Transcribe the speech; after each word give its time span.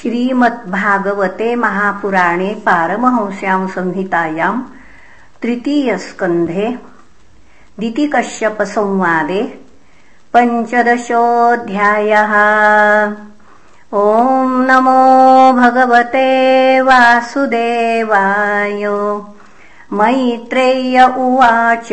श्रीमद्भागवते 0.00 1.54
महापुराणे 1.56 2.62
पारमहंस्यां 2.66 3.68
संहितायाम् 3.68 4.62
तृतीयस्कन्धे 5.42 6.78
दितिकश्यपसंवादे 7.78 9.42
पञ्चदशोऽध्यायः। 10.34 12.32
ॐ 13.94 14.66
नमो 14.68 15.52
भगवते 15.52 16.80
वासुदेवाय। 16.80 18.84
मैत्रेय्य 19.92 21.14
उवाच। 21.18 21.88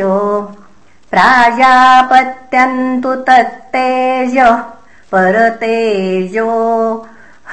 प्राजापत्यन्तु 1.12 3.16
तत्तेज 3.16 4.38
परतेजो 5.12 6.50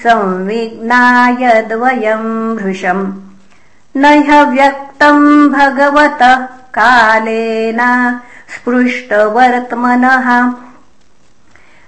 संविघ्नायद्वयम् 0.03 2.57
भृशम्। 2.57 3.13
न 3.97 4.05
ह्यव्यक्तम् 4.05 5.49
भगवतः 5.49 6.45
कालेन 6.45 7.79
स्पृष्टवर्त्मनः। 8.55 10.53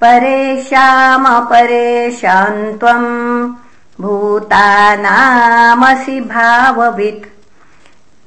परेशामपरेशान् 0.00 2.78
त्वम् 2.78 3.54
भूतानामसि 4.00 6.20
भाववित्। 6.20 7.26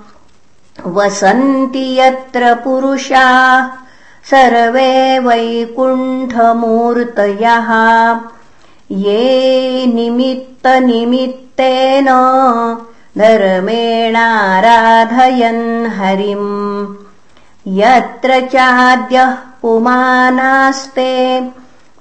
वसन्ति 0.87 2.01
यत्र 2.01 2.55
पुरुषाः 2.55 3.90
सर्वे 4.31 5.19
वैकुण्ठमूर्तयः। 5.19 7.69
ये 8.91 9.87
निमित्तनिमित्तेन 9.87 12.07
धर्मेणाराधयन् 13.19 15.87
हरिम्। 15.87 16.95
यत्र 17.67 18.41
चाद्यः 18.41 19.37
पुमानास्ते 19.63 21.43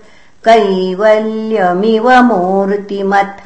कैवल्यमिव 0.47 2.09
मूर्तिमत्। 2.23 3.43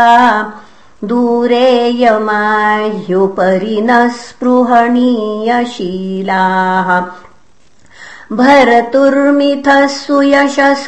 दूरेयमाह्युपरि 1.04 3.80
न 3.82 4.08
स्पृहणीयशीलाः। 4.08 7.02
भरतुर्मिथः 8.36 9.86
सुयशस 9.86 10.86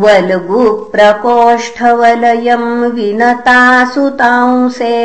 वल्गुप्रकोष्ठवलयम् 0.03 2.69
विनता 2.95 3.59
सुतांसे 3.93 4.97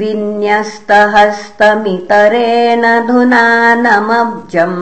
विन्यस्तहस्तमितरेण 0.00 2.84
धुनानमब्जम् 3.06 4.80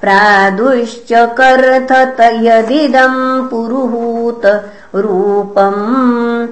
प्रादुश्च 0.00 1.08
कर्थत 1.12 2.20
यदिदम् 2.20 3.50
पुरुहूत 3.50 4.70
रूपम् 4.94 6.46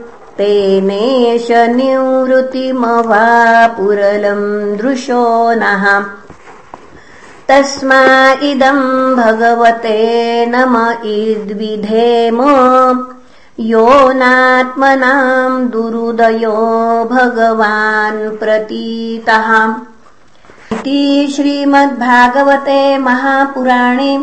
नः। 5.55 6.01
तस्मा 7.49 8.33
इदम् 8.33 9.17
भगवते 9.17 10.47
नम 10.47 10.91
इद्विधेम। 11.05 12.41
यो 13.61 14.13
नात्मनाम् 14.13 15.69
दुरुदयो 15.69 16.57
भगवान् 17.13 18.37
प्रतीतः। 18.37 19.69
इति 20.73 21.33
श्रीमद्भागवते 21.37 22.99
महापुराणे 22.99 24.19